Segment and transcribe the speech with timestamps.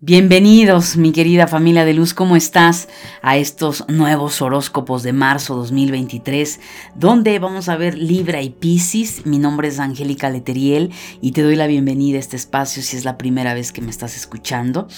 [0.00, 2.88] Bienvenidos, mi querida familia de luz, ¿cómo estás?
[3.22, 6.58] A estos nuevos horóscopos de marzo 2023,
[6.96, 9.24] donde vamos a ver Libra y Piscis.
[9.24, 13.04] Mi nombre es Angélica Leteriel y te doy la bienvenida a este espacio si es
[13.04, 14.88] la primera vez que me estás escuchando.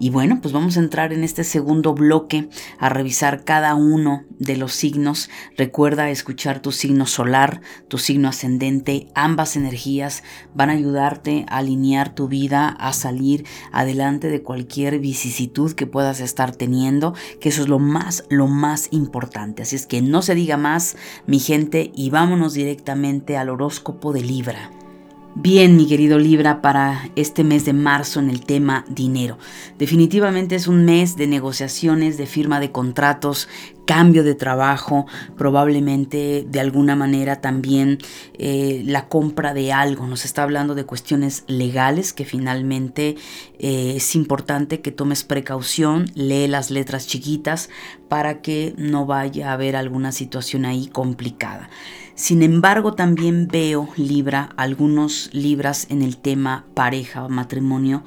[0.00, 4.56] Y bueno, pues vamos a entrar en este segundo bloque a revisar cada uno de
[4.56, 5.28] los signos.
[5.58, 12.14] Recuerda escuchar tu signo solar, tu signo ascendente, ambas energías van a ayudarte a alinear
[12.14, 17.68] tu vida, a salir adelante de cualquier vicisitud que puedas estar teniendo, que eso es
[17.68, 19.60] lo más, lo más importante.
[19.60, 24.22] Así es que no se diga más, mi gente, y vámonos directamente al horóscopo de
[24.22, 24.70] Libra.
[25.34, 29.36] Bien, mi querido Libra, para este mes de marzo en el tema dinero.
[29.78, 33.48] Definitivamente es un mes de negociaciones, de firma de contratos,
[33.88, 35.06] cambio de trabajo,
[35.38, 37.96] probablemente de alguna manera también
[38.34, 40.06] eh, la compra de algo.
[40.06, 43.16] Nos está hablando de cuestiones legales que finalmente
[43.58, 47.70] eh, es importante que tomes precaución, lee las letras chiquitas
[48.08, 51.70] para que no vaya a haber alguna situación ahí complicada.
[52.14, 58.02] Sin embargo, también veo Libra, algunos Libras en el tema pareja o matrimonio.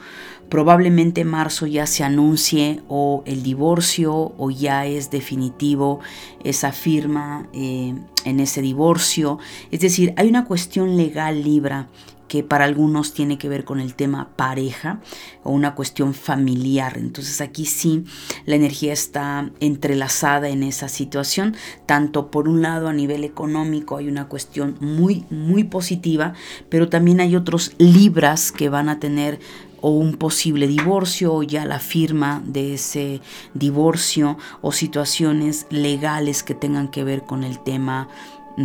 [0.51, 6.01] Probablemente marzo ya se anuncie o el divorcio o ya es definitivo
[6.43, 9.39] esa firma eh, en ese divorcio.
[9.71, 11.87] Es decir, hay una cuestión legal Libra
[12.27, 15.01] que para algunos tiene que ver con el tema pareja
[15.43, 16.97] o una cuestión familiar.
[16.97, 18.05] Entonces aquí sí
[18.45, 21.55] la energía está entrelazada en esa situación,
[21.85, 26.33] tanto por un lado a nivel económico hay una cuestión muy, muy positiva,
[26.69, 29.39] pero también hay otros libras que van a tener
[29.81, 33.21] o un posible divorcio o ya la firma de ese
[33.53, 38.07] divorcio o situaciones legales que tengan que ver con el tema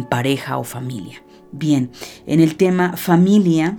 [0.08, 1.22] pareja o familia.
[1.52, 1.90] Bien,
[2.26, 3.78] en el tema familia,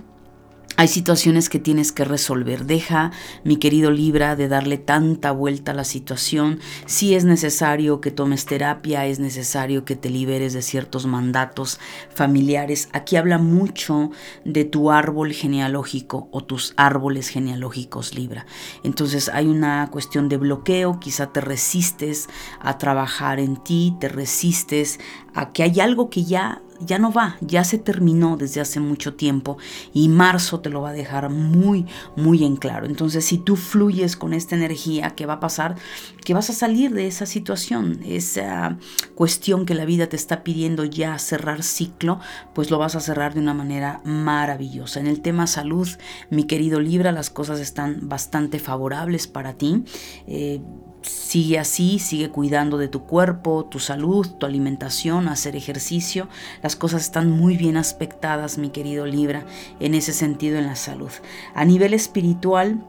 [0.78, 2.64] hay situaciones que tienes que resolver.
[2.64, 3.10] Deja,
[3.42, 6.60] mi querido Libra, de darle tanta vuelta a la situación.
[6.86, 11.80] Si es necesario que tomes terapia, es necesario que te liberes de ciertos mandatos
[12.14, 12.90] familiares.
[12.92, 14.12] Aquí habla mucho
[14.44, 18.46] de tu árbol genealógico o tus árboles genealógicos, Libra.
[18.84, 22.28] Entonces hay una cuestión de bloqueo, quizá te resistes
[22.60, 25.00] a trabajar en ti, te resistes
[25.34, 29.14] a que hay algo que ya ya no va, ya se terminó desde hace mucho
[29.14, 29.58] tiempo
[29.92, 32.86] y marzo te lo va a dejar muy, muy en claro.
[32.86, 35.76] Entonces, si tú fluyes con esta energía, ¿qué va a pasar?
[36.24, 38.78] Que vas a salir de esa situación, esa
[39.14, 42.20] cuestión que la vida te está pidiendo ya cerrar ciclo,
[42.54, 45.00] pues lo vas a cerrar de una manera maravillosa.
[45.00, 45.88] En el tema salud,
[46.30, 49.84] mi querido Libra, las cosas están bastante favorables para ti.
[50.26, 50.60] Eh,
[51.08, 56.28] Sigue así, sigue cuidando de tu cuerpo, tu salud, tu alimentación, hacer ejercicio.
[56.62, 59.46] Las cosas están muy bien aspectadas, mi querido Libra,
[59.80, 61.10] en ese sentido en la salud.
[61.54, 62.82] A nivel espiritual,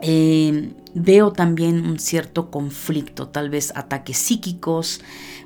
[0.00, 5.00] eh, veo también un cierto conflicto, tal vez ataques psíquicos,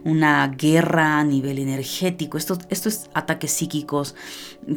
[0.05, 2.37] una guerra a nivel energético.
[2.37, 4.15] Esto, estos ataques psíquicos,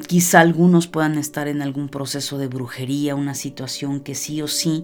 [0.07, 4.83] quizá algunos puedan estar en algún proceso de brujería, una situación que sí o sí,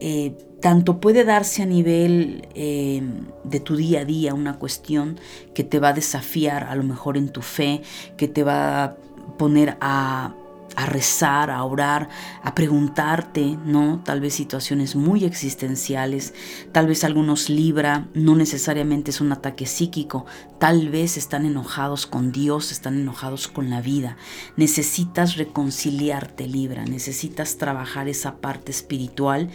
[0.00, 3.02] eh, tanto puede darse a nivel eh,
[3.44, 5.20] de tu día a día, una cuestión
[5.54, 7.82] que te va a desafiar a lo mejor en tu fe,
[8.16, 8.96] que te va a
[9.38, 10.34] poner a
[10.76, 12.08] a rezar, a orar,
[12.42, 14.00] a preguntarte, ¿no?
[14.04, 16.34] Tal vez situaciones muy existenciales,
[16.72, 20.26] tal vez algunos libra, no necesariamente es un ataque psíquico,
[20.58, 24.16] tal vez están enojados con Dios, están enojados con la vida.
[24.56, 29.50] Necesitas reconciliarte, libra, necesitas trabajar esa parte espiritual.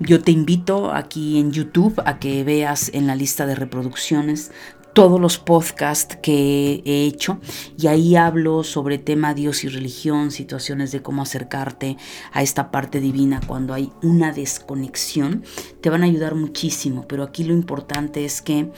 [0.00, 4.52] Yo te invito aquí en YouTube a que veas en la lista de reproducciones
[4.92, 7.38] todos los podcasts que he hecho
[7.78, 11.96] y ahí hablo sobre tema Dios y religión, situaciones de cómo acercarte
[12.32, 15.44] a esta parte divina cuando hay una desconexión,
[15.80, 18.70] te van a ayudar muchísimo, pero aquí lo importante es que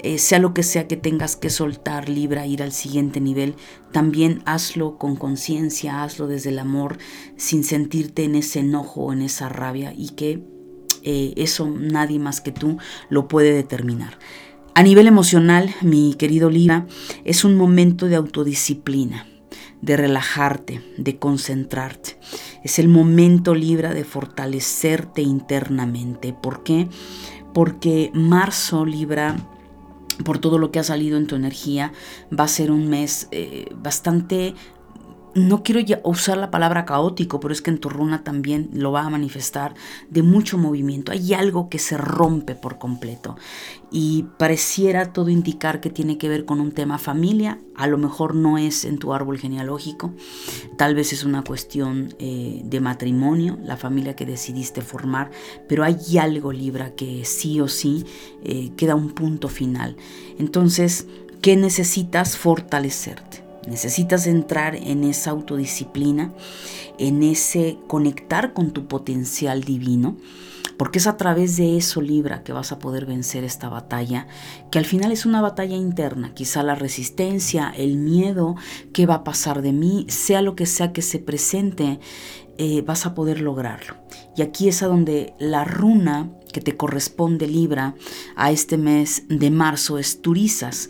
[0.00, 3.56] eh, sea lo que sea que tengas que soltar, libra, ir al siguiente nivel,
[3.90, 6.98] también hazlo con conciencia, hazlo desde el amor,
[7.36, 10.44] sin sentirte en ese enojo en esa rabia y que
[11.02, 12.78] eh, eso nadie más que tú
[13.08, 14.18] lo puede determinar.
[14.78, 16.86] A nivel emocional, mi querido Libra,
[17.24, 19.26] es un momento de autodisciplina,
[19.82, 22.16] de relajarte, de concentrarte.
[22.62, 26.32] Es el momento Libra de fortalecerte internamente.
[26.32, 26.88] ¿Por qué?
[27.52, 29.34] Porque marzo Libra
[30.24, 31.92] por todo lo que ha salido en tu energía,
[32.32, 34.54] va a ser un mes eh, bastante
[35.34, 39.02] no quiero usar la palabra caótico, pero es que en tu runa también lo va
[39.02, 39.74] a manifestar
[40.10, 41.12] de mucho movimiento.
[41.12, 43.36] Hay algo que se rompe por completo
[43.90, 47.58] y pareciera todo indicar que tiene que ver con un tema familia.
[47.74, 50.12] A lo mejor no es en tu árbol genealógico,
[50.76, 55.30] tal vez es una cuestión eh, de matrimonio, la familia que decidiste formar,
[55.68, 58.04] pero hay algo Libra que sí o sí
[58.42, 59.96] eh, queda un punto final.
[60.38, 61.06] Entonces,
[61.40, 63.47] ¿qué necesitas fortalecerte?
[63.68, 66.32] Necesitas entrar en esa autodisciplina,
[66.98, 70.16] en ese conectar con tu potencial divino,
[70.78, 74.26] porque es a través de eso, Libra, que vas a poder vencer esta batalla,
[74.70, 78.54] que al final es una batalla interna, quizá la resistencia, el miedo,
[78.92, 81.98] qué va a pasar de mí, sea lo que sea que se presente,
[82.58, 83.96] eh, vas a poder lograrlo.
[84.36, 87.94] Y aquí es a donde la runa que te corresponde Libra
[88.36, 90.88] a este mes de marzo es Turizas.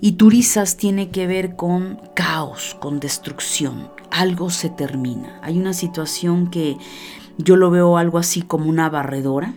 [0.00, 3.90] Y Turizas tiene que ver con caos, con destrucción.
[4.10, 5.38] Algo se termina.
[5.42, 6.78] Hay una situación que
[7.36, 9.54] yo lo veo algo así como una barredora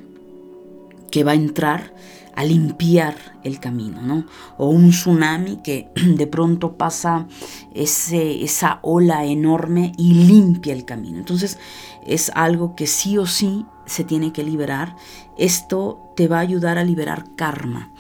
[1.11, 1.93] que va a entrar
[2.35, 4.25] a limpiar el camino, ¿no?
[4.57, 7.27] O un tsunami que de pronto pasa
[7.73, 11.19] ese, esa ola enorme y limpia el camino.
[11.19, 11.57] Entonces
[12.05, 14.95] es algo que sí o sí se tiene que liberar.
[15.37, 17.92] Esto te va a ayudar a liberar karma.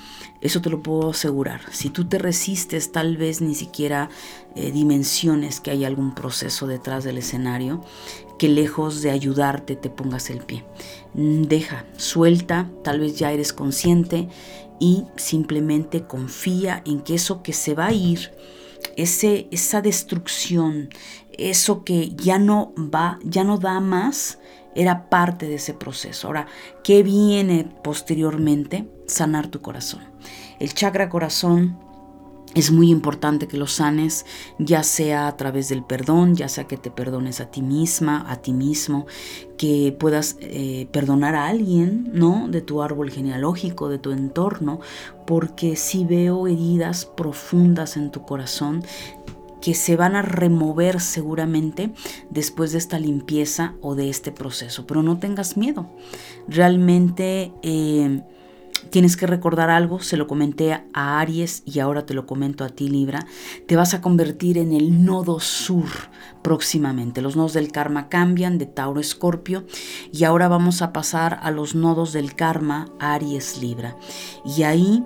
[0.43, 1.61] Eso te lo puedo asegurar.
[1.71, 4.09] Si tú te resistes, tal vez ni siquiera
[4.55, 7.81] eh, dimensiones que hay algún proceso detrás del escenario,
[8.37, 10.65] que lejos de ayudarte te pongas el pie.
[11.13, 14.27] Mm, deja, suelta, tal vez ya eres consciente
[14.81, 18.33] y simplemente confía en que eso que se va a ir,
[18.97, 20.89] ese, esa destrucción,
[21.37, 24.39] eso que ya no va, ya no da más,
[24.75, 26.27] era parte de ese proceso.
[26.27, 26.47] Ahora,
[26.83, 28.89] ¿qué viene posteriormente?
[29.07, 30.12] Sanar tu corazón.
[30.59, 31.77] El chakra corazón
[32.53, 34.25] es muy importante que lo sanes,
[34.59, 38.37] ya sea a través del perdón, ya sea que te perdones a ti misma, a
[38.37, 39.07] ti mismo,
[39.57, 42.47] que puedas eh, perdonar a alguien, ¿no?
[42.47, 44.81] De tu árbol genealógico, de tu entorno,
[45.25, 48.83] porque si veo heridas profundas en tu corazón
[49.59, 51.91] que se van a remover seguramente
[52.29, 54.85] después de esta limpieza o de este proceso.
[54.85, 55.89] Pero no tengas miedo.
[56.47, 57.51] Realmente...
[57.63, 58.21] Eh,
[58.89, 62.69] Tienes que recordar algo, se lo comenté a Aries y ahora te lo comento a
[62.69, 63.25] ti Libra.
[63.67, 65.89] Te vas a convertir en el nodo sur
[66.41, 67.21] próximamente.
[67.21, 69.65] Los nodos del karma cambian de Tauro Escorpio
[70.11, 73.97] y ahora vamos a pasar a los nodos del karma Aries Libra.
[74.45, 75.03] Y ahí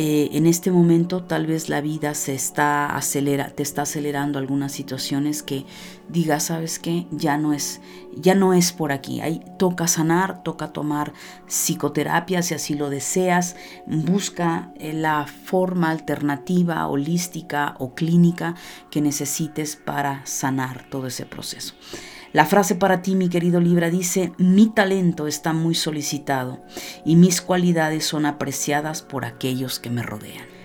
[0.00, 4.70] eh, en este momento tal vez la vida se está acelera, te está acelerando algunas
[4.70, 5.66] situaciones que
[6.08, 7.80] digas, sabes que ya no es,
[8.14, 9.20] ya no es por aquí.
[9.22, 11.14] Ahí toca sanar, toca tomar
[11.48, 13.56] psicoterapia si así lo deseas.
[13.86, 18.54] Busca eh, la forma alternativa, holística o clínica
[18.92, 21.74] que necesites para sanar todo ese proceso.
[22.32, 26.62] La frase para ti, mi querido Libra, dice, mi talento está muy solicitado
[27.04, 30.57] y mis cualidades son apreciadas por aquellos que me rodean.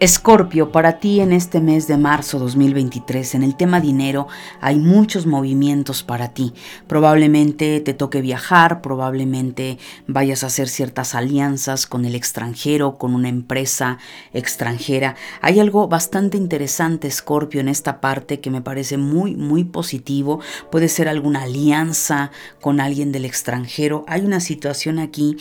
[0.00, 4.28] Escorpio, para ti en este mes de marzo 2023, en el tema dinero,
[4.62, 6.54] hay muchos movimientos para ti.
[6.86, 9.76] Probablemente te toque viajar, probablemente
[10.06, 13.98] vayas a hacer ciertas alianzas con el extranjero, con una empresa
[14.32, 15.16] extranjera.
[15.42, 20.40] Hay algo bastante interesante, Escorpio, en esta parte que me parece muy, muy positivo.
[20.72, 22.30] Puede ser alguna alianza
[22.62, 24.06] con alguien del extranjero.
[24.08, 25.36] Hay una situación aquí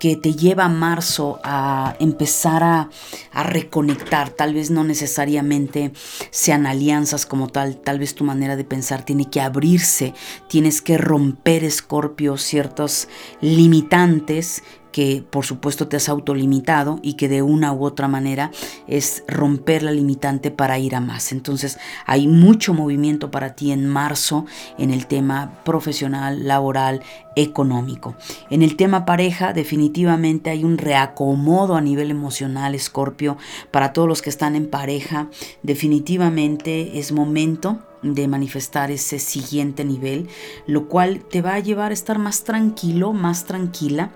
[0.00, 2.88] que te lleva a marzo a empezar a,
[3.32, 4.30] reconectar.
[4.30, 5.92] Tal vez no necesariamente
[6.30, 10.14] sean alianzas como tal, tal vez tu manera de pensar tiene que abrirse,
[10.48, 13.08] tienes que romper, Escorpio, ciertos
[13.40, 18.50] limitantes que por supuesto te has autolimitado y que de una u otra manera
[18.86, 21.32] es romper la limitante para ir a más.
[21.32, 24.46] Entonces hay mucho movimiento para ti en marzo
[24.78, 27.02] en el tema profesional, laboral,
[27.36, 28.16] económico.
[28.50, 33.36] En el tema pareja definitivamente hay un reacomodo a nivel emocional, Escorpio,
[33.70, 35.28] para todos los que están en pareja.
[35.62, 40.28] Definitivamente es momento de manifestar ese siguiente nivel,
[40.66, 44.10] lo cual te va a llevar a estar más tranquilo, más tranquila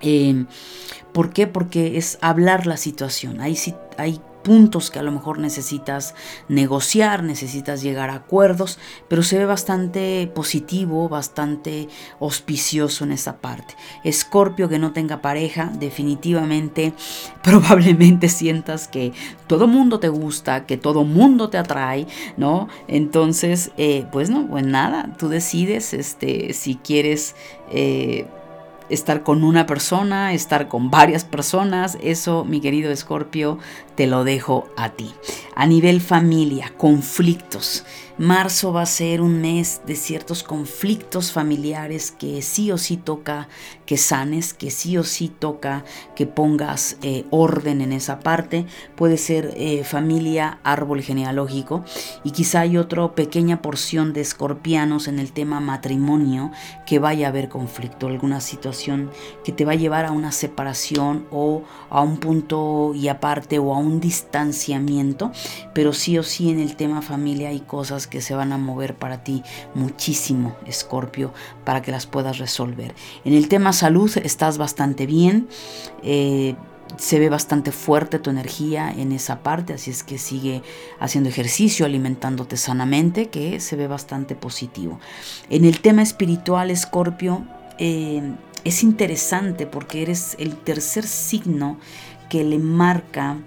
[0.00, 0.44] eh,
[1.16, 1.46] ¿Por qué?
[1.46, 3.40] Porque es hablar la situación.
[3.40, 3.56] Hay,
[4.42, 6.14] puntos que a lo mejor necesitas
[6.48, 11.88] negociar, necesitas llegar a acuerdos, pero se ve bastante positivo, bastante
[12.20, 13.74] auspicioso en esa parte.
[14.04, 16.92] Escorpio que no tenga pareja, definitivamente,
[17.42, 19.12] probablemente sientas que
[19.46, 22.68] todo mundo te gusta, que todo mundo te atrae, ¿no?
[22.88, 27.34] Entonces, eh, pues no, pues nada, tú decides este, si quieres...
[27.72, 28.26] Eh,
[28.88, 33.58] estar con una persona, estar con varias personas, eso mi querido Escorpio
[33.96, 35.12] te lo dejo a ti.
[35.54, 37.84] A nivel familia, conflictos.
[38.18, 43.48] Marzo va a ser un mes de ciertos conflictos familiares que sí o sí toca
[43.84, 45.84] que sanes, que sí o sí toca
[46.14, 48.64] que pongas eh, orden en esa parte.
[48.96, 51.84] Puede ser eh, familia, árbol genealógico
[52.24, 56.52] y quizá hay otra pequeña porción de escorpianos en el tema matrimonio
[56.86, 59.10] que vaya a haber conflicto, alguna situación
[59.44, 63.74] que te va a llevar a una separación o a un punto y aparte o
[63.74, 65.32] a un distanciamiento,
[65.72, 68.96] pero sí o sí en el tema familia hay cosas que se van a mover
[68.96, 69.42] para ti
[69.74, 71.32] muchísimo, Escorpio,
[71.64, 72.94] para que las puedas resolver.
[73.24, 75.48] En el tema salud estás bastante bien.
[76.02, 76.54] Eh,
[76.96, 80.62] se ve bastante fuerte tu energía en esa parte, así es que sigue
[81.00, 85.00] haciendo ejercicio, alimentándote sanamente, que se ve bastante positivo.
[85.50, 87.44] En el tema espiritual, Escorpio,
[87.78, 88.22] eh,
[88.64, 91.78] es interesante porque eres el tercer signo
[92.28, 93.38] que le marca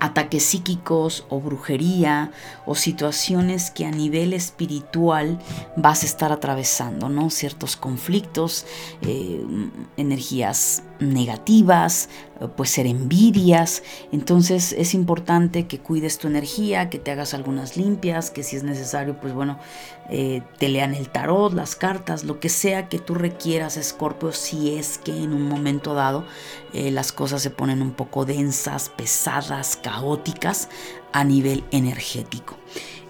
[0.00, 2.30] ataques psíquicos o brujería
[2.66, 5.38] o situaciones que a nivel espiritual
[5.76, 7.30] vas a estar atravesando, ¿no?
[7.30, 8.66] Ciertos conflictos,
[9.02, 9.44] eh,
[9.96, 12.08] energías negativas,
[12.56, 13.82] puede ser envidias.
[14.12, 18.62] Entonces es importante que cuides tu energía, que te hagas algunas limpias, que si es
[18.62, 19.58] necesario, pues bueno,
[20.10, 24.74] eh, te lean el tarot, las cartas, lo que sea que tú requieras, Escorpio, si
[24.76, 26.24] es que en un momento dado
[26.72, 30.68] eh, las cosas se ponen un poco densas, pesadas, caóticas
[31.12, 32.56] a nivel energético.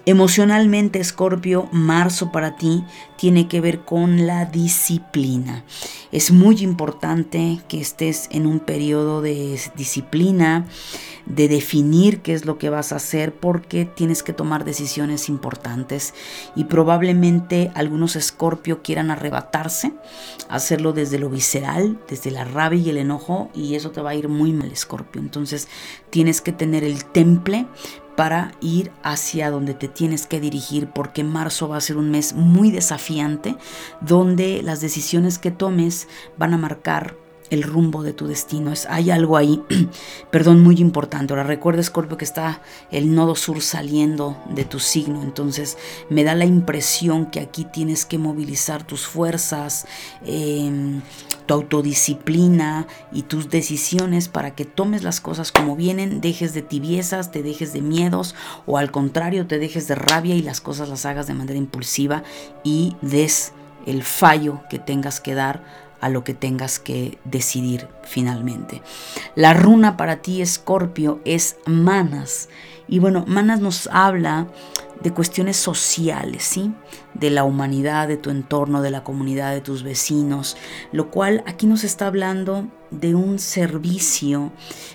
[0.09, 2.85] Emocionalmente, Escorpio, marzo para ti
[3.17, 5.65] tiene que ver con la disciplina.
[6.13, 10.65] Es muy importante que estés en un periodo de disciplina,
[11.27, 16.15] de definir qué es lo que vas a hacer, porque tienes que tomar decisiones importantes
[16.55, 19.93] y probablemente algunos Escorpio quieran arrebatarse,
[20.49, 24.15] hacerlo desde lo visceral, desde la rabia y el enojo, y eso te va a
[24.15, 25.21] ir muy mal, Escorpio.
[25.21, 25.67] Entonces
[26.11, 27.67] tienes que tener el temple
[28.17, 32.35] para ir hacia donde te tienes que dirigir porque marzo va a ser un mes
[32.35, 33.57] muy desafiante
[34.01, 36.09] donde las decisiones que tomes
[36.39, 38.73] van a marcar el rumbo de tu destino.
[38.73, 39.63] Es, hay algo ahí,
[40.31, 41.33] perdón, muy importante.
[41.33, 42.61] Ahora recuerda, Scorpio, que está
[42.91, 45.23] el nodo sur saliendo de tu signo.
[45.23, 45.79] Entonces
[46.11, 49.87] me da la impresión que aquí tienes que movilizar tus fuerzas,
[50.25, 51.03] em,
[51.47, 57.31] tu autodisciplina y tus decisiones para que tomes las cosas como vienen, dejes de tibiezas,
[57.31, 58.35] te dejes de miedos
[58.67, 62.25] o al contrario, te dejes de rabia y las cosas las hagas de manera impulsiva
[62.65, 63.53] y des
[63.87, 68.81] el fallo que tengas que dar a lo que tengas que decidir finalmente.
[69.35, 72.49] La runa para ti, Escorpio, es Manas.
[72.87, 74.47] Y bueno, Manas nos habla
[75.03, 76.73] de cuestiones sociales, ¿sí?
[77.15, 80.57] De la humanidad, de tu entorno, de la comunidad, de tus vecinos,
[80.93, 84.53] lo cual aquí nos está hablando de un servicio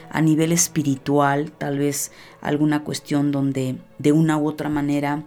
[0.09, 5.25] a nivel espiritual, tal vez alguna cuestión donde de una u otra manera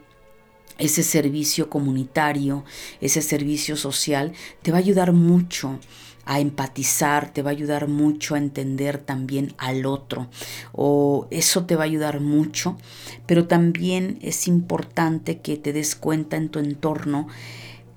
[0.79, 2.65] ese servicio comunitario,
[3.01, 5.79] ese servicio social, te va a ayudar mucho
[6.27, 10.29] a empatizar, te va a ayudar mucho a entender también al otro,
[10.73, 12.79] o eso te va a ayudar mucho,
[13.27, 17.29] pero también es importante que te des cuenta en tu entorno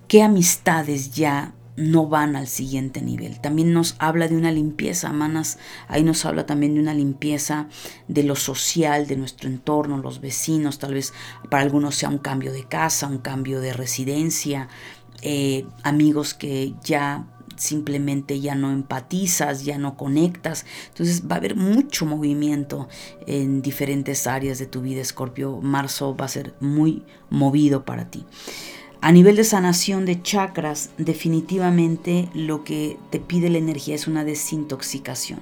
[0.07, 3.39] qué amistades ya no van al siguiente nivel.
[3.39, 7.69] También nos habla de una limpieza, Manas, ahí nos habla también de una limpieza
[8.07, 11.13] de lo social, de nuestro entorno, los vecinos, tal vez
[11.49, 14.67] para algunos sea un cambio de casa, un cambio de residencia,
[15.21, 20.65] eh, amigos que ya simplemente ya no empatizas, ya no conectas.
[20.89, 22.87] Entonces va a haber mucho movimiento
[23.25, 25.59] en diferentes áreas de tu vida, Escorpio.
[25.61, 28.25] Marzo va a ser muy movido para ti.
[29.07, 34.25] A nivel de sanación de chakras, definitivamente lo que te pide la energía es una
[34.25, 35.39] desintoxicación,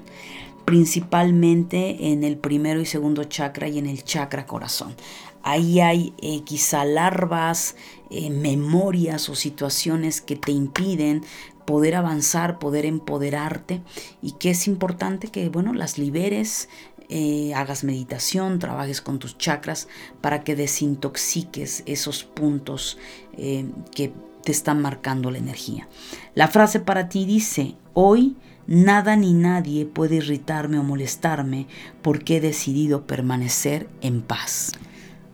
[0.65, 4.93] principalmente en el primero y segundo chakra y en el chakra corazón.
[5.41, 7.75] Ahí hay eh, quizá larvas,
[8.11, 11.23] eh, memorias o situaciones que te impiden
[11.65, 13.81] poder avanzar, poder empoderarte
[14.21, 16.69] y que es importante que, bueno, las liberes,
[17.09, 19.87] eh, hagas meditación, trabajes con tus chakras
[20.21, 22.97] para que desintoxiques esos puntos
[23.37, 25.87] eh, que te están marcando la energía.
[26.33, 28.35] La frase para ti dice, hoy
[28.67, 31.67] nada ni nadie puede irritarme o molestarme
[32.01, 34.71] porque he decidido permanecer en paz.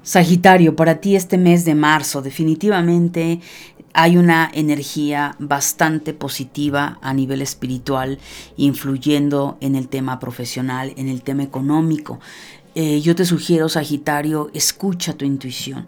[0.03, 3.39] Sagitario, para ti este mes de marzo definitivamente
[3.93, 8.19] hay una energía bastante positiva a nivel espiritual,
[8.57, 12.19] influyendo en el tema profesional, en el tema económico.
[12.73, 15.87] eh, yo te sugiero, Sagitario, escucha tu intuición.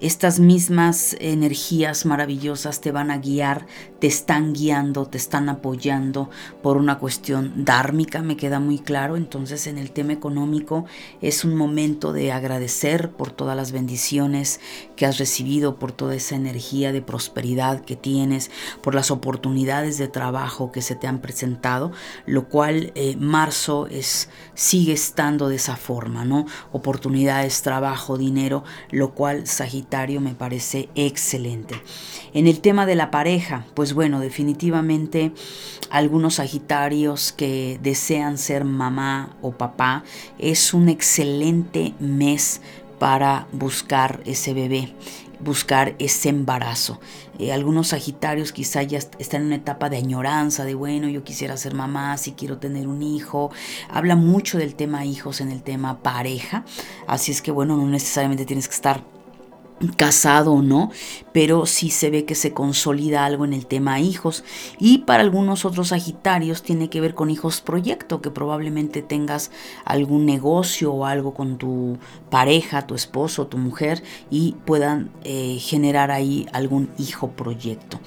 [0.00, 3.66] Estas mismas energías maravillosas te van a guiar,
[4.00, 6.28] te están guiando, te están apoyando
[6.62, 9.16] por una cuestión dármica, me queda muy claro.
[9.16, 10.84] Entonces en el tema económico
[11.22, 14.60] es un momento de agradecer por todas las bendiciones
[14.96, 18.50] que has recibido, por toda esa energía de prosperidad que tienes,
[18.82, 21.92] por las oportunidades de trabajo que se te han presentado,
[22.26, 26.46] lo cual eh, marzo es, sigue estando de esa forma, ¿no?
[26.72, 31.74] Oportunidades, trabajo, dinero, lo cual Sagitario me parece excelente.
[32.32, 35.32] En el tema de la pareja, pues bueno, definitivamente
[35.90, 40.04] algunos Sagitarios que desean ser mamá o papá,
[40.38, 42.60] es un excelente mes
[42.98, 44.94] para buscar ese bebé
[45.40, 47.00] buscar ese embarazo.
[47.38, 51.56] Eh, algunos Sagitarios quizá ya están en una etapa de añoranza, de bueno, yo quisiera
[51.56, 53.50] ser mamá, si quiero tener un hijo.
[53.90, 56.64] Habla mucho del tema hijos en el tema pareja,
[57.06, 59.13] así es que bueno, no necesariamente tienes que estar
[59.96, 60.90] casado o no,
[61.32, 64.44] pero sí se ve que se consolida algo en el tema hijos.
[64.78, 69.50] Y para algunos otros Sagitarios tiene que ver con hijos proyecto, que probablemente tengas
[69.84, 71.98] algún negocio o algo con tu
[72.30, 78.00] pareja, tu esposo, tu mujer y puedan eh, generar ahí algún hijo proyecto.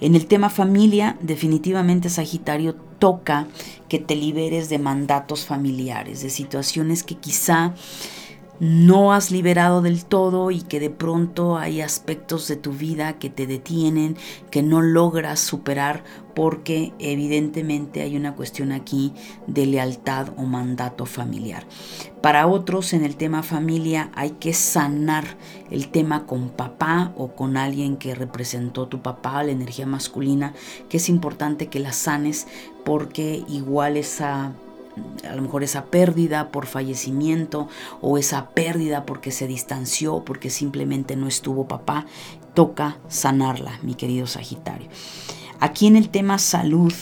[0.00, 3.46] En el tema familia, definitivamente Sagitario toca
[3.88, 7.74] que te liberes de mandatos familiares, de situaciones que quizá
[8.60, 13.30] no has liberado del todo y que de pronto hay aspectos de tu vida que
[13.30, 14.16] te detienen,
[14.50, 19.12] que no logras superar porque evidentemente hay una cuestión aquí
[19.46, 21.64] de lealtad o mandato familiar.
[22.20, 25.24] Para otros en el tema familia hay que sanar
[25.70, 30.54] el tema con papá o con alguien que representó tu papá, la energía masculina,
[30.88, 32.46] que es importante que la sanes
[32.84, 34.52] porque igual esa
[35.28, 37.68] a lo mejor esa pérdida por fallecimiento
[38.00, 42.06] o esa pérdida porque se distanció, porque simplemente no estuvo papá,
[42.54, 44.88] toca sanarla, mi querido Sagitario.
[45.60, 46.92] Aquí en el tema salud,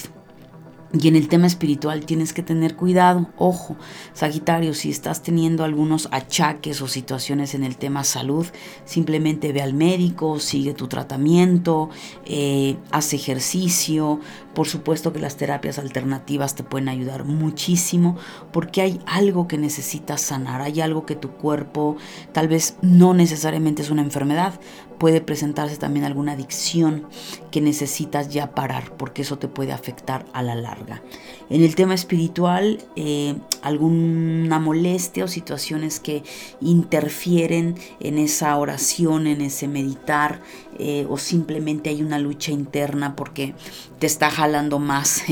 [0.93, 3.75] y en el tema espiritual tienes que tener cuidado, ojo,
[4.13, 8.45] Sagitario, si estás teniendo algunos achaques o situaciones en el tema salud,
[8.85, 11.89] simplemente ve al médico, sigue tu tratamiento,
[12.25, 14.19] eh, haz ejercicio.
[14.53, 18.15] Por supuesto que las terapias alternativas te pueden ayudar muchísimo
[18.51, 21.97] porque hay algo que necesitas sanar, hay algo que tu cuerpo
[22.33, 24.59] tal vez no necesariamente es una enfermedad,
[25.03, 27.05] puede presentarse también alguna adicción
[27.51, 31.01] que necesitas ya parar porque eso te puede afectar a la larga.
[31.49, 36.23] En el tema espiritual, eh, alguna molestia o situaciones que
[36.61, 40.41] interfieren en esa oración, en ese meditar,
[40.79, 43.53] eh, o simplemente hay una lucha interna porque
[43.99, 45.23] te está jalando más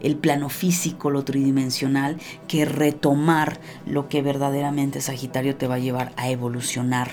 [0.00, 6.12] el plano físico, lo tridimensional, que retomar lo que verdaderamente Sagitario te va a llevar
[6.16, 7.12] a evolucionar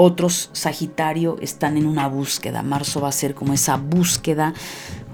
[0.00, 2.62] otros Sagitario están en una búsqueda.
[2.62, 4.54] Marzo va a ser como esa búsqueda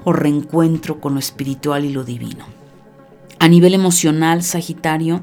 [0.04, 2.46] o reencuentro con lo espiritual y lo divino.
[3.38, 5.22] A nivel emocional, Sagitario,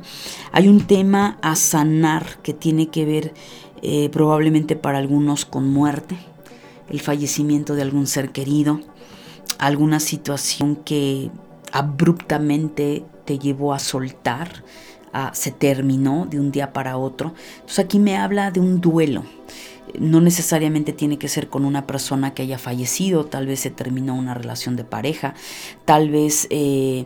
[0.52, 3.34] hay un tema a sanar que tiene que ver
[3.82, 6.18] eh, probablemente para algunos con muerte,
[6.90, 8.82] el fallecimiento de algún ser querido,
[9.58, 11.32] alguna situación que
[11.72, 14.64] abruptamente te llevó a soltar,
[15.34, 17.34] se terminó de un día para otro.
[17.56, 19.24] Entonces aquí me habla de un duelo.
[20.00, 24.16] No necesariamente tiene que ser con una persona que haya fallecido, tal vez se terminó
[24.16, 25.36] una relación de pareja,
[25.86, 27.06] tal vez eh,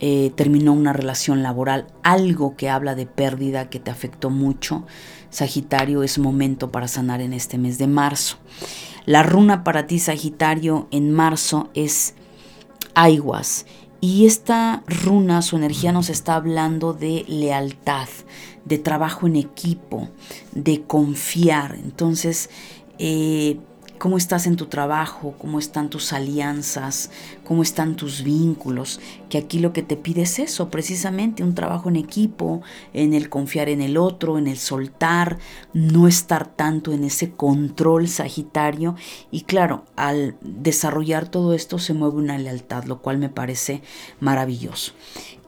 [0.00, 4.84] eh, terminó una relación laboral, algo que habla de pérdida que te afectó mucho.
[5.30, 8.36] Sagitario es momento para sanar en este mes de marzo.
[9.06, 12.14] La runa para ti, Sagitario, en marzo es
[12.94, 13.64] Aiguas
[14.04, 18.08] y esta runa, su energía nos está hablando de lealtad,
[18.64, 20.08] de trabajo en equipo,
[20.50, 21.76] de confiar.
[21.76, 22.50] Entonces,
[22.98, 23.60] eh,
[24.02, 27.12] cómo estás en tu trabajo, cómo están tus alianzas,
[27.44, 31.88] cómo están tus vínculos, que aquí lo que te pide es eso, precisamente un trabajo
[31.88, 32.62] en equipo,
[32.94, 35.38] en el confiar en el otro, en el soltar,
[35.72, 38.96] no estar tanto en ese control sagitario
[39.30, 43.82] y claro, al desarrollar todo esto se mueve una lealtad, lo cual me parece
[44.18, 44.94] maravilloso.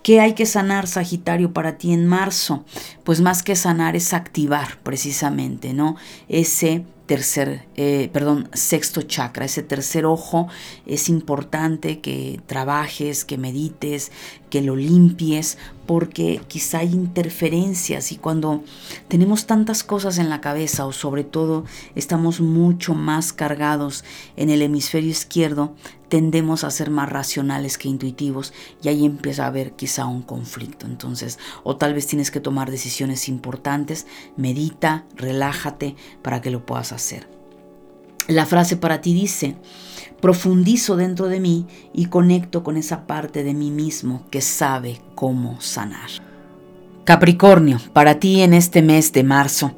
[0.04, 2.64] ¿Qué hay que sanar, Sagitario, para ti en marzo?
[3.04, 5.96] Pues más que sanar es activar precisamente, ¿no?
[6.28, 10.48] Ese tercer, eh, perdón, sexto chakra, ese tercer ojo,
[10.86, 14.10] es importante que trabajes, que medites,
[14.48, 18.62] que lo limpies, porque quizá hay interferencias y cuando
[19.08, 21.64] tenemos tantas cosas en la cabeza o sobre todo
[21.94, 24.04] estamos mucho más cargados
[24.36, 25.74] en el hemisferio izquierdo,
[26.14, 30.86] tendemos a ser más racionales que intuitivos y ahí empieza a haber quizá un conflicto.
[30.86, 36.92] Entonces, o tal vez tienes que tomar decisiones importantes, medita, relájate para que lo puedas
[36.92, 37.28] hacer.
[38.28, 39.56] La frase para ti dice,
[40.20, 45.60] profundizo dentro de mí y conecto con esa parte de mí mismo que sabe cómo
[45.60, 46.10] sanar.
[47.02, 49.74] Capricornio, para ti en este mes de marzo.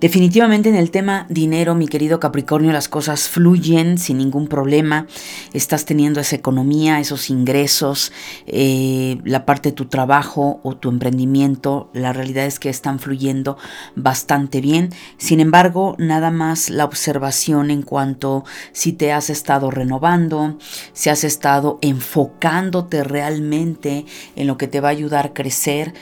[0.00, 5.08] Definitivamente en el tema dinero, mi querido Capricornio, las cosas fluyen sin ningún problema.
[5.52, 8.12] Estás teniendo esa economía, esos ingresos,
[8.46, 11.90] eh, la parte de tu trabajo o tu emprendimiento.
[11.94, 13.58] La realidad es que están fluyendo
[13.96, 14.90] bastante bien.
[15.16, 20.58] Sin embargo, nada más la observación en cuanto si te has estado renovando,
[20.92, 24.06] si has estado enfocándote realmente
[24.36, 25.92] en lo que te va a ayudar a crecer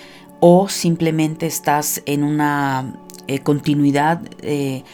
[0.40, 4.84] o simplemente estás en una eh, continuidad eh,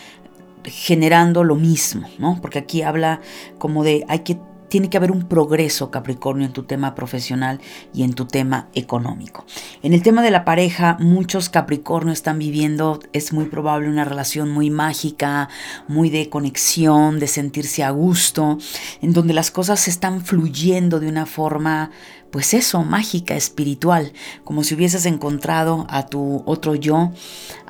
[0.64, 2.38] generando lo mismo, ¿no?
[2.40, 3.20] Porque aquí habla
[3.58, 4.38] como de hay que
[4.72, 7.60] tiene que haber un progreso, Capricornio, en tu tema profesional
[7.92, 9.44] y en tu tema económico.
[9.82, 14.50] En el tema de la pareja, muchos Capricornio están viviendo, es muy probable, una relación
[14.50, 15.50] muy mágica,
[15.88, 18.56] muy de conexión, de sentirse a gusto,
[19.02, 21.90] en donde las cosas están fluyendo de una forma
[22.32, 27.12] pues eso, mágica, espiritual, como si hubieses encontrado a tu otro yo,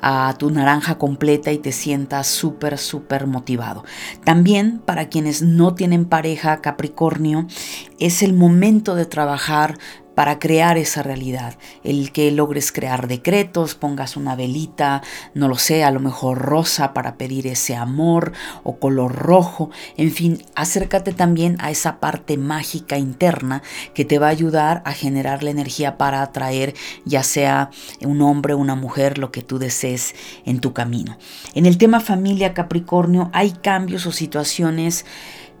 [0.01, 3.83] a tu naranja completa y te sientas súper, súper motivado.
[4.23, 7.45] También para quienes no tienen pareja, Capricornio,
[7.99, 9.77] es el momento de trabajar
[10.15, 11.55] para crear esa realidad.
[11.83, 15.01] El que logres crear decretos, pongas una velita,
[15.33, 19.69] no lo sé, a lo mejor rosa para pedir ese amor o color rojo.
[19.97, 24.93] En fin, acércate también a esa parte mágica interna que te va a ayudar a
[24.93, 26.73] generar la energía para atraer
[27.05, 27.69] ya sea
[28.01, 31.17] un hombre o una mujer, lo que tú desees en tu camino.
[31.53, 35.05] En el tema familia Capricornio hay cambios o situaciones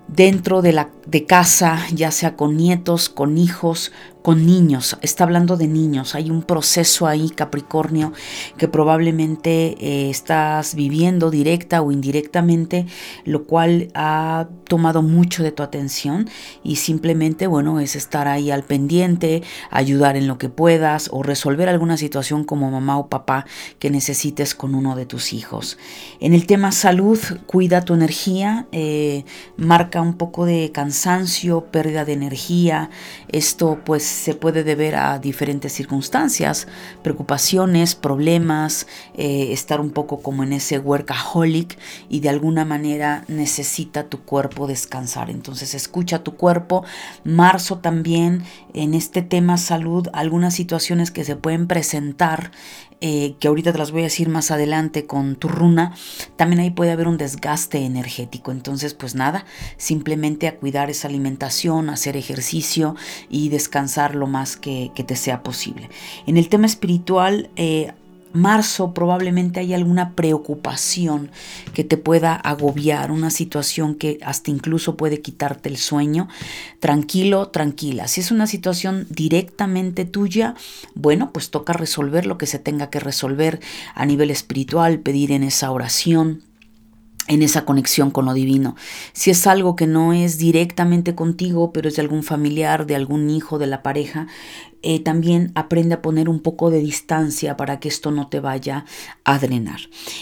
[0.07, 3.91] dentro de la de casa, ya sea con nietos, con hijos,
[4.23, 8.13] con niños, está hablando de niños, hay un proceso ahí, Capricornio,
[8.57, 12.85] que probablemente eh, estás viviendo directa o indirectamente,
[13.25, 16.29] lo cual ha tomado mucho de tu atención
[16.63, 21.67] y simplemente, bueno, es estar ahí al pendiente, ayudar en lo que puedas o resolver
[21.67, 23.45] alguna situación como mamá o papá
[23.77, 25.77] que necesites con uno de tus hijos.
[26.21, 29.25] En el tema salud, cuida tu energía, eh,
[29.57, 32.89] marca un poco de cansancio, pérdida de energía,
[33.27, 36.67] esto pues se puede deber a diferentes circunstancias,
[37.01, 41.77] preocupaciones, problemas, eh, estar un poco como en ese workaholic
[42.09, 45.29] y de alguna manera necesita tu cuerpo descansar.
[45.29, 46.83] Entonces escucha tu cuerpo.
[47.23, 52.51] Marzo también en este tema salud, algunas situaciones que se pueden presentar
[53.01, 55.95] eh, que ahorita te las voy a decir más adelante con tu runa,
[56.35, 58.51] también ahí puede haber un desgaste energético.
[58.51, 59.45] Entonces, pues nada,
[59.77, 62.95] simplemente a cuidar esa alimentación, hacer ejercicio
[63.29, 65.89] y descansar lo más que, que te sea posible.
[66.27, 67.93] En el tema espiritual, eh,
[68.33, 71.31] marzo probablemente hay alguna preocupación
[71.73, 76.27] que te pueda agobiar, una situación que hasta incluso puede quitarte el sueño.
[76.79, 78.07] Tranquilo, tranquila.
[78.07, 80.55] Si es una situación directamente tuya,
[80.95, 83.59] bueno, pues toca resolver lo que se tenga que resolver
[83.95, 86.41] a nivel espiritual, pedir en esa oración
[87.27, 88.75] en esa conexión con lo divino.
[89.13, 93.29] Si es algo que no es directamente contigo, pero es de algún familiar, de algún
[93.29, 94.27] hijo, de la pareja,
[94.85, 98.83] eh, también aprende a poner un poco de distancia para que esto no te vaya
[99.23, 99.79] a drenar.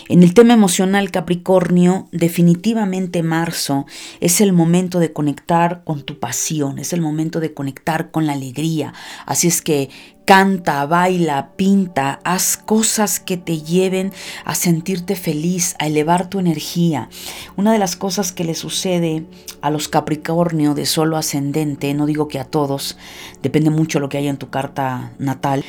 [0.08, 3.88] En el tema emocional Capricornio, definitivamente marzo
[4.20, 8.34] es el momento de conectar con tu pasión, es el momento de conectar con la
[8.34, 8.94] alegría.
[9.26, 9.90] Así es que
[10.32, 14.14] Canta, baila, pinta, haz cosas que te lleven
[14.46, 17.10] a sentirte feliz, a elevar tu energía.
[17.58, 19.26] Una de las cosas que le sucede
[19.60, 22.98] a los Capricornio de solo ascendente, no digo que a todos,
[23.42, 25.66] depende mucho lo que haya en tu carta natal,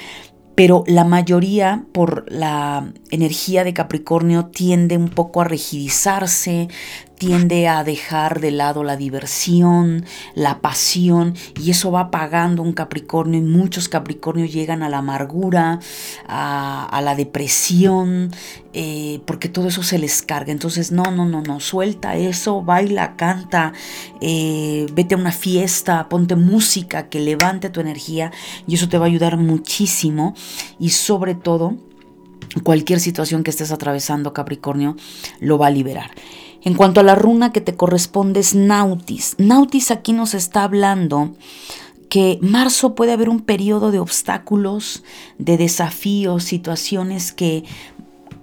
[0.54, 6.68] pero la mayoría por la energía de Capricornio tiende un poco a rigidizarse,
[7.22, 10.04] tiende a dejar de lado la diversión,
[10.34, 15.78] la pasión, y eso va apagando un Capricornio y muchos Capricornios llegan a la amargura,
[16.26, 18.32] a, la depresión,
[18.72, 20.50] eh, porque todo eso se les carga.
[20.50, 23.72] Entonces, no, no, no, no, suelta eso, baila, canta,
[24.20, 28.32] eh, vete a una fiesta, ponte música que levante tu energía
[28.66, 30.34] y eso te va a ayudar muchísimo
[30.80, 31.76] y sobre todo,
[32.64, 34.96] cualquier situación que estés atravesando, Capricornio,
[35.38, 36.10] lo va a liberar.
[36.64, 39.34] En cuanto a la runa que te corresponde es Nautis.
[39.38, 41.34] Nautis aquí nos está hablando
[42.12, 45.02] que marzo puede haber un periodo de obstáculos,
[45.38, 47.64] de desafíos, situaciones que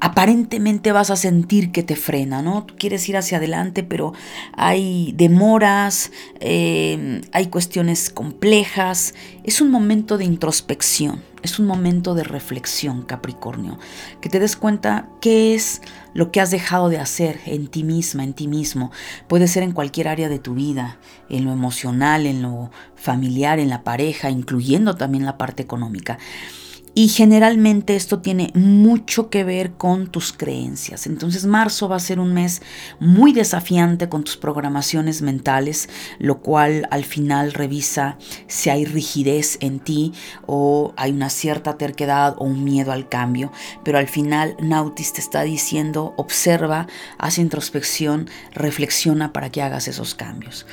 [0.02, 2.66] aparentemente vas a sentir que te frena, ¿no?
[2.66, 4.14] Tú quieres ir hacia adelante, pero
[4.54, 9.14] hay demoras, eh, hay cuestiones complejas.
[9.44, 13.78] Es un momento de introspección, es un momento de reflexión, Capricornio,
[14.22, 15.82] que te des cuenta qué es
[16.14, 18.92] lo que has dejado de hacer en ti misma, en ti mismo.
[19.28, 20.98] Puede ser en cualquier área de tu vida,
[21.30, 26.18] en lo emocional, en lo familiar, en la pareja, incluyendo también la parte económica.
[26.96, 31.08] Y generalmente esto tiene mucho que ver con tus creencias.
[31.08, 32.62] Entonces marzo va a ser un mes
[33.00, 39.80] muy desafiante con tus programaciones mentales, lo cual al final revisa si hay rigidez en
[39.80, 40.14] ti
[40.46, 43.52] o hay una cierta terquedad o un miedo al cambio.
[43.84, 50.16] Pero al final Nautis te está diciendo, observa, haz introspección, reflexiona para que hagas esos
[50.16, 50.66] cambios.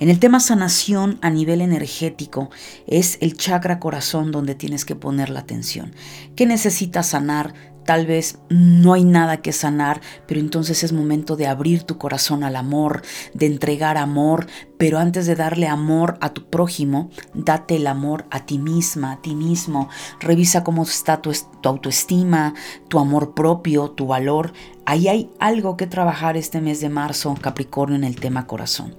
[0.00, 2.50] En el tema sanación a nivel energético
[2.86, 5.92] es el chakra corazón donde tienes que poner la atención.
[6.36, 7.52] ¿Qué necesitas sanar?
[7.84, 12.44] Tal vez no hay nada que sanar, pero entonces es momento de abrir tu corazón
[12.44, 13.00] al amor,
[13.32, 18.44] de entregar amor, pero antes de darle amor a tu prójimo, date el amor a
[18.44, 19.88] ti misma, a ti mismo.
[20.20, 21.32] Revisa cómo está tu,
[21.62, 22.52] tu autoestima,
[22.88, 24.52] tu amor propio, tu valor.
[24.88, 28.94] Ahí hay algo que trabajar este mes de marzo, Capricornio, en el tema corazón.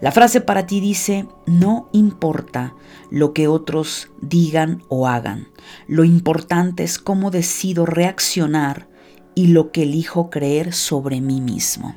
[0.00, 2.74] La frase para ti dice, no importa
[3.12, 5.46] lo que otros digan o hagan.
[5.86, 8.88] Lo importante es cómo decido reaccionar
[9.36, 11.94] y lo que elijo creer sobre mí mismo.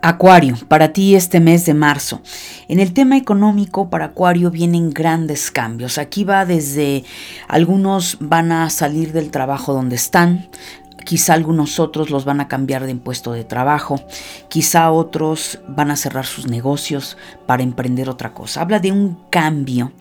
[0.00, 2.20] Acuario, para ti este mes de marzo.
[2.68, 5.98] En el tema económico, para Acuario vienen grandes cambios.
[5.98, 7.02] Aquí va desde
[7.48, 10.48] algunos van a salir del trabajo donde están,
[11.06, 14.00] Quizá algunos otros los van a cambiar de impuesto de trabajo,
[14.48, 17.16] quizá otros van a cerrar sus negocios
[17.46, 18.60] para emprender otra cosa.
[18.60, 19.92] Habla de un cambio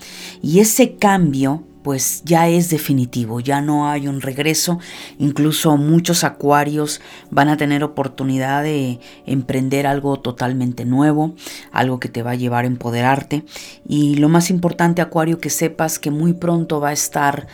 [0.41, 4.79] y ese cambio pues ya es definitivo, ya no hay un regreso,
[5.19, 11.35] incluso muchos acuarios van a tener oportunidad de emprender algo totalmente nuevo,
[11.71, 13.45] algo que te va a llevar a empoderarte
[13.87, 17.45] y lo más importante acuario que sepas que muy pronto va a estar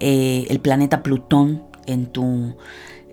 [0.00, 2.56] eh, el planeta Plutón en tu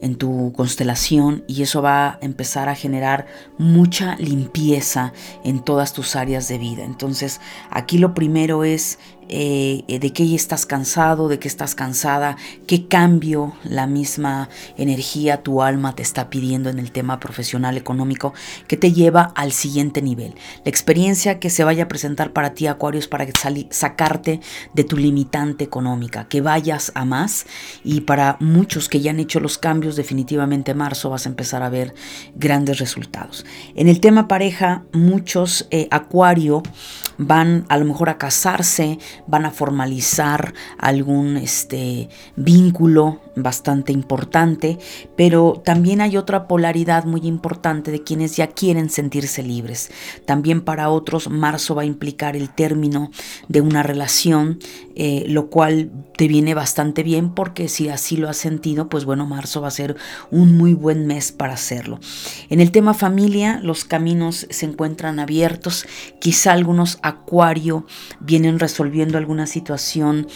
[0.04, 3.26] en tu constelación y eso va a empezar a generar
[3.58, 5.14] mucha limpieza
[5.46, 6.84] en todas tus áreas de vida.
[6.84, 7.40] Entonces,
[7.70, 13.54] aquí lo primero es eh, de qué estás cansado, de qué estás cansada, qué cambio
[13.64, 18.34] la misma energía, tu alma te está pidiendo en el tema profesional económico
[18.68, 20.36] que te lleva al siguiente nivel.
[20.64, 23.28] La experiencia que se vaya a presentar para ti, Acuario, es para
[23.70, 24.40] sacarte
[24.74, 27.46] de tu limitante económica, que vayas a más
[27.84, 31.64] y para muchos que ya han hecho los cambios, definitivamente en marzo vas a empezar
[31.64, 31.94] a ver
[32.36, 33.46] grandes resultados.
[33.76, 36.64] En el tema pareja, muchos eh, Acuario
[37.18, 44.78] van a lo mejor a casarse, van a formalizar algún este, vínculo bastante importante,
[45.16, 49.92] pero también hay otra polaridad muy importante de quienes ya quieren sentirse libres.
[50.26, 53.12] También para otros marzo va a implicar el término
[53.48, 54.60] de una relación,
[54.96, 59.26] eh, lo cual te viene bastante bien porque si así lo has sentido, pues bueno,
[59.26, 59.96] marzo va a ser
[60.30, 62.00] un muy buen mes para hacerlo.
[62.50, 65.86] En el tema familia, los caminos se encuentran abiertos,
[66.20, 67.86] quizá algunos acuario
[68.20, 70.28] vienen resolviendo alguna situación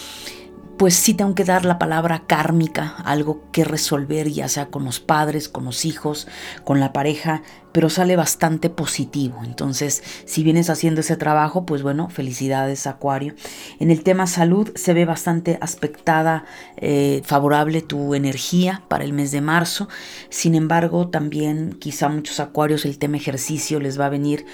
[0.77, 4.99] pues sí tengo que dar la palabra kármica, algo que resolver, ya sea con los
[4.99, 6.27] padres, con los hijos,
[6.63, 7.41] con la pareja,
[7.77, 9.41] pero sale bastante positivo.
[9.45, 13.35] Entonces, si vienes haciendo ese trabajo, pues bueno, felicidades Acuario.
[13.79, 16.45] En el tema salud se ve bastante aspectada,
[16.77, 19.89] eh, favorable tu energía para el mes de marzo.
[20.29, 24.47] Sin embargo, también quizá muchos Acuarios el tema ejercicio les va a venir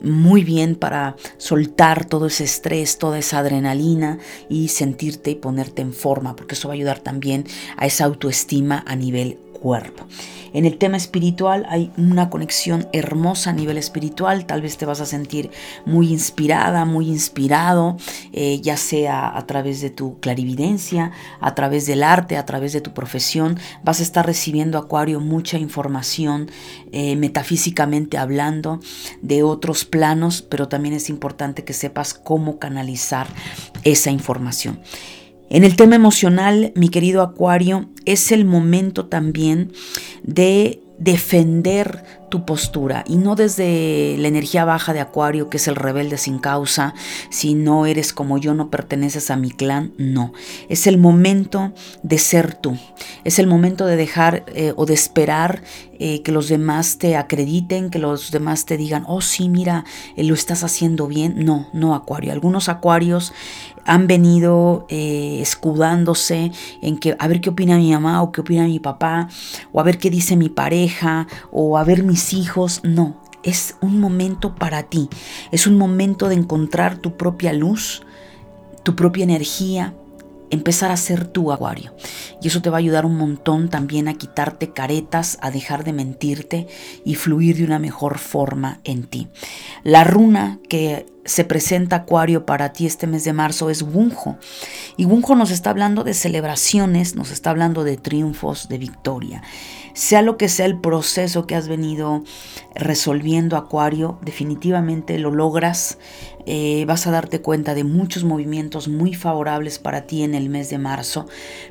[0.00, 4.16] muy bien para soltar todo ese estrés, toda esa adrenalina
[4.48, 7.44] y sentirte y ponerte en forma, porque eso va a ayudar también
[7.76, 10.04] a esa autoestima a nivel cuerpo.
[10.52, 15.00] En el tema espiritual hay una conexión hermosa a nivel espiritual, tal vez te vas
[15.00, 15.50] a sentir
[15.86, 17.96] muy inspirada, muy inspirado,
[18.32, 22.82] eh, ya sea a través de tu clarividencia, a través del arte, a través de
[22.82, 26.50] tu profesión, vas a estar recibiendo, Acuario, mucha información
[26.90, 28.80] eh, metafísicamente hablando
[29.22, 33.28] de otros planos, pero también es importante que sepas cómo canalizar
[33.84, 34.80] esa información.
[35.52, 39.70] En el tema emocional, mi querido Acuario, es el momento también
[40.22, 45.76] de defender tu postura y no desde la energía baja de Acuario, que es el
[45.76, 46.94] rebelde sin causa,
[47.28, 50.32] si no eres como yo, no perteneces a mi clan, no.
[50.70, 52.78] Es el momento de ser tú,
[53.24, 55.62] es el momento de dejar eh, o de esperar
[55.98, 59.84] eh, que los demás te acrediten, que los demás te digan, oh sí, mira,
[60.16, 61.44] eh, lo estás haciendo bien.
[61.44, 62.32] No, no Acuario.
[62.32, 63.32] Algunos Acuarios
[63.84, 68.78] han venido escudándose en que a ver qué opina mi mamá o qué opina mi
[68.78, 69.28] papá,
[69.72, 72.80] o a ver qué dice mi pareja, o a ver mis hijos.
[72.84, 75.08] No, es un momento para ti.
[75.50, 78.02] Es un momento de encontrar tu propia luz,
[78.82, 79.94] tu propia energía,
[80.50, 81.94] empezar a ser tu acuario.
[82.40, 85.92] Y eso te va a ayudar un montón también a quitarte caretas, a dejar de
[85.92, 86.66] mentirte
[87.04, 89.28] y fluir de una mejor forma en ti.
[89.82, 94.38] La runa que se presenta Acuario para ti este mes de marzo es Wunjo.
[94.96, 99.42] Y Wunjo nos está hablando de celebraciones, nos está hablando de triunfos, de victoria.
[99.94, 102.24] Sea lo que sea el proceso que has venido
[102.74, 105.98] resolviendo Acuario, definitivamente lo logras.
[106.46, 110.70] Eh, vas a darte cuenta de muchos movimientos muy favorables para ti en el mes
[110.70, 111.26] de marzo,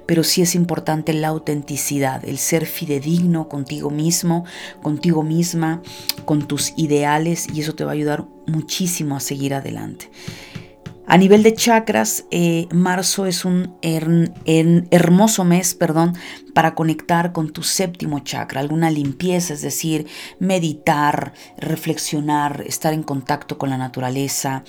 [0.05, 4.45] pero sí es importante la autenticidad, el ser fidedigno contigo mismo,
[4.81, 5.81] contigo misma,
[6.25, 10.10] con tus ideales y eso te va a ayudar muchísimo a seguir adelante.
[11.12, 16.13] A nivel de chakras, eh, marzo es un hermoso mes, perdón,
[16.54, 20.08] para conectar con tu séptimo chakra, alguna limpieza, es decir,
[20.39, 24.63] meditar, reflexionar, estar en contacto con la naturaleza,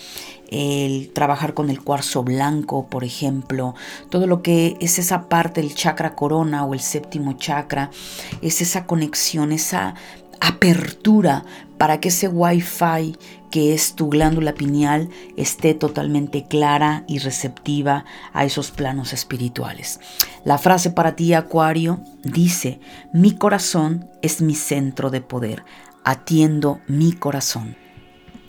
[0.50, 3.76] el trabajar con el cuarzo blanco, por ejemplo,
[4.10, 7.92] todo lo que es esa parte del chakra corona o el séptimo chakra,
[8.40, 9.94] es esa conexión, esa
[10.40, 11.44] apertura
[11.78, 13.16] para que ese wifi
[13.52, 20.00] que es tu glándula pineal esté totalmente clara y receptiva a esos planos espirituales.
[20.44, 22.80] La frase para ti, Acuario, dice,
[23.12, 25.64] mi corazón es mi centro de poder,
[26.02, 27.76] atiendo mi corazón.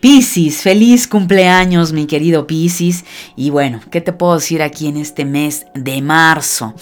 [0.04, 3.06] Piscis, feliz cumpleaños mi querido Piscis.
[3.38, 6.76] Y bueno, ¿qué te puedo decir aquí en este mes de marzo?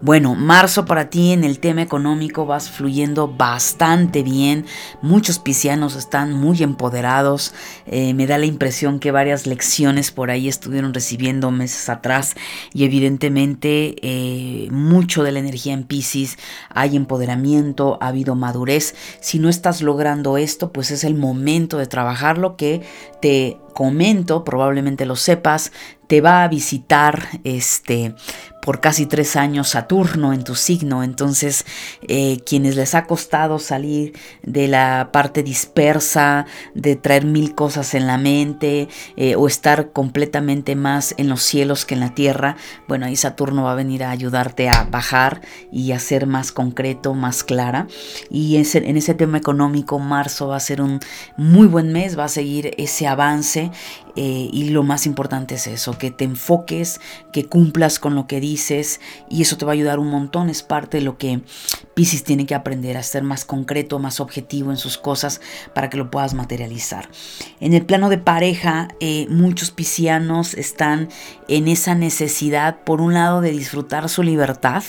[0.00, 4.66] Bueno, marzo para ti en el tema económico vas fluyendo bastante bien.
[5.00, 7.54] Muchos piscianos están muy empoderados.
[7.86, 12.34] Eh, me da la impresión que varias lecciones por ahí estuvieron recibiendo meses atrás
[12.74, 16.36] y evidentemente eh, mucho de la energía en Piscis
[16.68, 18.94] hay empoderamiento, ha habido madurez.
[19.20, 22.63] Si no estás logrando esto, pues es el momento de trabajarlo que
[23.20, 25.72] te comento, probablemente lo sepas,
[26.06, 28.14] te va a visitar este
[28.64, 31.02] por casi tres años Saturno en tu signo.
[31.02, 31.66] Entonces,
[32.08, 38.06] eh, quienes les ha costado salir de la parte dispersa, de traer mil cosas en
[38.06, 42.56] la mente eh, o estar completamente más en los cielos que en la tierra,
[42.88, 47.12] bueno, ahí Saturno va a venir a ayudarte a bajar y a ser más concreto,
[47.14, 47.86] más clara.
[48.30, 51.00] Y en ese tema económico, marzo va a ser un
[51.36, 53.70] muy buen mes, va a seguir ese avance
[54.16, 57.00] eh, y lo más importante es eso, que te enfoques,
[57.32, 60.50] que cumplas con lo que dices y eso te va a ayudar un montón.
[60.50, 61.40] Es parte de lo que
[61.94, 65.40] Pisces tiene que aprender a ser más concreto, más objetivo en sus cosas
[65.74, 67.08] para que lo puedas materializar.
[67.60, 71.08] En el plano de pareja, eh, muchos piscianos están
[71.48, 74.82] en esa necesidad, por un lado, de disfrutar su libertad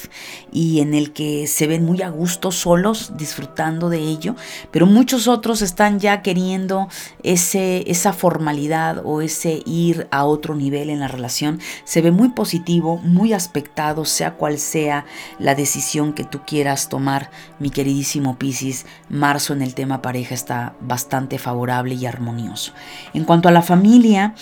[0.51, 4.35] y en el que se ven muy a gusto solos disfrutando de ello,
[4.71, 6.87] pero muchos otros están ya queriendo
[7.23, 12.97] ese, esa formalidad ese ir a otro nivel en la relación se ve muy positivo,
[12.97, 15.05] muy aspectado, sea cual sea
[15.39, 18.85] la decisión que tú quieras tomar, mi queridísimo Piscis.
[19.09, 22.73] Marzo en el tema pareja está bastante favorable y armonioso.
[23.13, 24.35] En cuanto a la familia,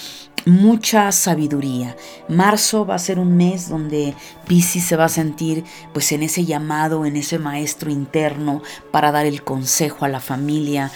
[0.45, 1.95] mucha sabiduría.
[2.27, 4.13] Marzo va a ser un mes donde
[4.47, 9.25] Piscis se va a sentir pues en ese llamado, en ese maestro interno para dar
[9.25, 10.91] el consejo a la familia,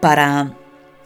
[0.00, 0.54] para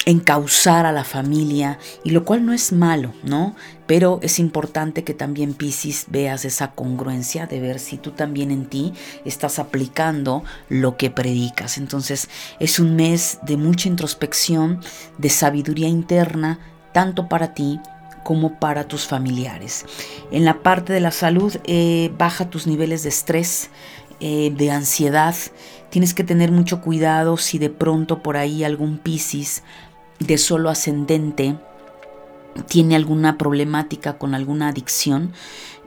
[0.07, 3.55] encauzar a la familia, y lo cual no es malo, ¿no?
[3.87, 8.67] Pero es importante que también Piscis veas esa congruencia de ver si tú también en
[8.67, 8.93] ti
[9.25, 11.79] estás aplicando lo que predicas.
[11.79, 12.29] Entonces
[12.61, 14.81] es un mes de mucha introspección,
[15.19, 16.59] de sabiduría interna,
[16.93, 17.81] tanto para ti
[18.25, 19.85] como para tus familiares.
[20.31, 23.71] En la parte de la salud, eh, baja tus niveles de estrés,
[24.21, 25.35] eh, de ansiedad.
[25.91, 29.63] Tienes que tener mucho cuidado si de pronto por ahí algún Piscis
[30.19, 31.57] de solo ascendente
[32.69, 35.33] tiene alguna problemática con alguna adicción,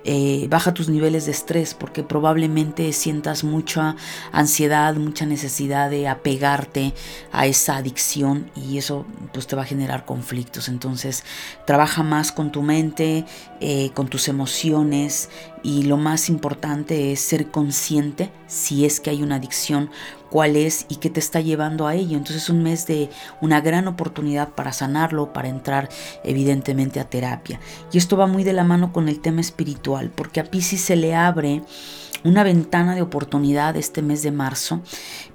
[0.10, 3.98] eh, baja tus niveles de estrés porque probablemente sientas mucha
[4.32, 6.94] ansiedad, mucha necesidad de apegarte
[7.34, 10.70] a esa adicción y eso pues te va a generar conflictos.
[10.70, 11.26] Entonces
[11.66, 13.26] trabaja más con tu mente,
[13.60, 15.30] eh, con tus emociones
[15.68, 19.90] y lo más importante es ser consciente si es que hay una adicción,
[20.30, 22.16] cuál es y qué te está llevando a ello.
[22.16, 23.10] Entonces es un mes de
[23.42, 25.90] una gran oportunidad para sanarlo, para entrar
[26.24, 27.60] evidentemente a terapia.
[27.92, 30.96] Y esto va muy de la mano con el tema espiritual, porque a Pisces se
[30.96, 31.62] le abre
[32.24, 34.80] una ventana de oportunidad este mes de marzo,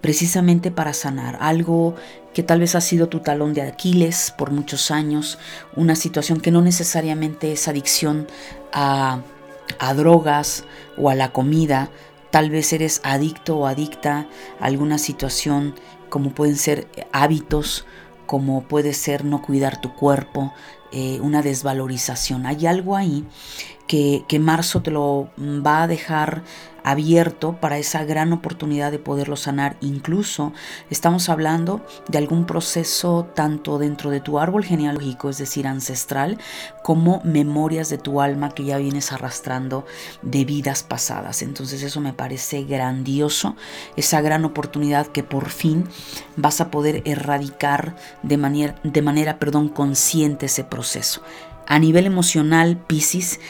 [0.00, 1.94] precisamente para sanar algo
[2.32, 5.38] que tal vez ha sido tu talón de Aquiles por muchos años,
[5.76, 8.26] una situación que no necesariamente es adicción
[8.72, 9.20] a,
[9.78, 10.64] a drogas
[10.96, 11.90] o a la comida,
[12.30, 14.26] tal vez eres adicto o adicta
[14.60, 15.74] a alguna situación
[16.08, 17.86] como pueden ser hábitos,
[18.26, 20.52] como puede ser no cuidar tu cuerpo,
[20.92, 22.46] eh, una desvalorización.
[22.46, 23.24] Hay algo ahí
[23.86, 26.42] que, que marzo te lo va a dejar
[26.84, 29.76] abierto para esa gran oportunidad de poderlo sanar.
[29.80, 30.52] Incluso
[30.90, 36.38] estamos hablando de algún proceso tanto dentro de tu árbol genealógico, es decir, ancestral,
[36.82, 39.86] como memorias de tu alma que ya vienes arrastrando
[40.22, 41.42] de vidas pasadas.
[41.42, 43.56] Entonces eso me parece grandioso,
[43.96, 45.88] esa gran oportunidad que por fin
[46.36, 51.22] vas a poder erradicar de manera, de manera perdón, consciente ese proceso.
[51.66, 53.40] A nivel emocional, Pisces,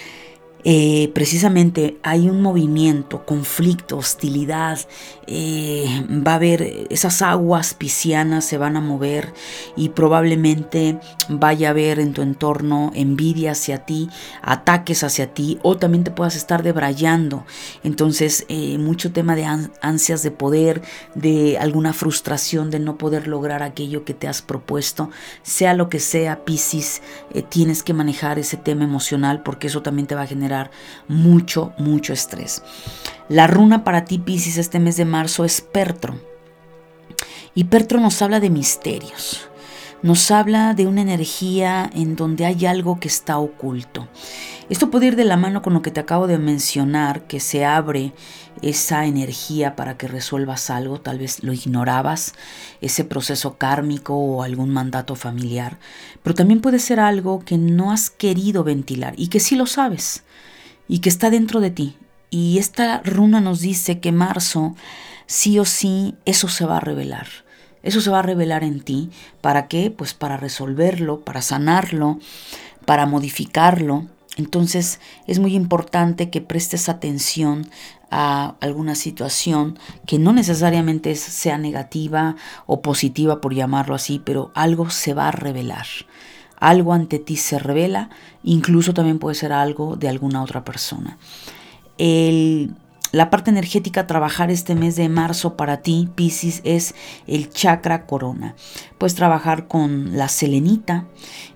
[0.64, 4.78] eh, precisamente hay un movimiento, conflicto, hostilidad,
[5.26, 9.32] eh, va a haber esas aguas piscianas se van a mover
[9.76, 10.98] y probablemente
[11.28, 14.08] vaya a haber en tu entorno envidia hacia ti,
[14.42, 17.44] ataques hacia ti o también te puedas estar debrayando.
[17.82, 19.46] Entonces, eh, mucho tema de
[19.80, 20.82] ansias de poder,
[21.14, 25.10] de alguna frustración de no poder lograr aquello que te has propuesto,
[25.42, 27.02] sea lo que sea, Piscis,
[27.48, 30.26] tienes que manejar ese tema emocional porque eso también te va a
[31.08, 32.62] mucho, mucho estrés.
[33.28, 36.14] La runa para ti, Pisces, este mes de marzo es Pertro.
[37.54, 39.48] Y Pertro nos habla de misterios.
[40.02, 44.08] Nos habla de una energía en donde hay algo que está oculto.
[44.68, 47.64] Esto puede ir de la mano con lo que te acabo de mencionar, que se
[47.64, 48.12] abre
[48.62, 52.34] esa energía para que resuelvas algo, tal vez lo ignorabas,
[52.80, 55.78] ese proceso kármico o algún mandato familiar,
[56.22, 60.24] pero también puede ser algo que no has querido ventilar y que sí lo sabes
[60.92, 61.96] y que está dentro de ti.
[62.28, 64.76] Y esta runa nos dice que marzo,
[65.24, 67.28] sí o sí, eso se va a revelar.
[67.82, 69.08] Eso se va a revelar en ti.
[69.40, 69.90] ¿Para qué?
[69.90, 72.18] Pues para resolverlo, para sanarlo,
[72.84, 74.06] para modificarlo.
[74.36, 77.70] Entonces es muy importante que prestes atención
[78.10, 82.36] a alguna situación que no necesariamente sea negativa
[82.66, 85.86] o positiva por llamarlo así, pero algo se va a revelar.
[86.62, 88.08] Algo ante ti se revela,
[88.44, 91.18] incluso también puede ser algo de alguna otra persona.
[91.98, 92.76] El
[93.12, 96.94] la parte energética trabajar este mes de marzo para ti, Pisces, es
[97.26, 98.54] el chakra corona.
[98.96, 101.04] Puedes trabajar con la selenita,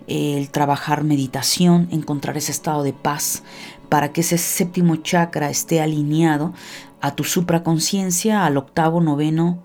[0.06, 3.42] el trabajar meditación, encontrar ese estado de paz
[3.88, 6.52] para que ese séptimo chakra esté alineado
[7.00, 9.62] a tu supraconciencia, al octavo, noveno,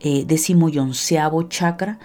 [0.00, 2.00] eh, décimo y onceavo chakra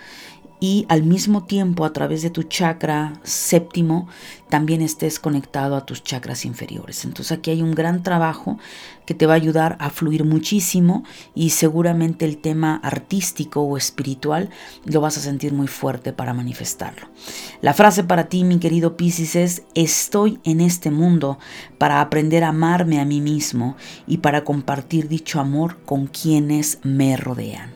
[0.60, 4.08] y al mismo tiempo a través de tu chakra séptimo
[4.50, 7.04] también estés conectado a tus chakras inferiores.
[7.04, 8.58] Entonces aquí hay un gran trabajo
[9.06, 11.04] que te va a ayudar a fluir muchísimo
[11.34, 14.50] y seguramente el tema artístico o espiritual
[14.86, 17.08] lo vas a sentir muy fuerte para manifestarlo.
[17.62, 21.38] La frase para ti, mi querido Piscis, es estoy en este mundo
[21.78, 23.76] para aprender a amarme a mí mismo
[24.08, 27.72] y para compartir dicho amor con quienes me rodean.